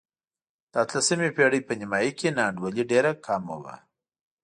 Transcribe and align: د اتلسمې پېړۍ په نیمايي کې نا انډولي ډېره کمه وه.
د 0.71 0.73
اتلسمې 0.83 1.29
پېړۍ 1.35 1.61
په 1.67 1.73
نیمايي 1.79 2.11
کې 2.19 2.27
نا 2.35 2.43
انډولي 2.49 2.83
ډېره 2.91 3.11
کمه 3.25 3.55
وه. 3.63 3.75